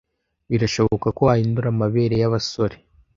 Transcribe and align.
Birashoboka 0.49 1.07
ko 1.15 1.21
wahindura 1.27 1.67
amabere 1.73 2.15
yabasore, 2.21 2.75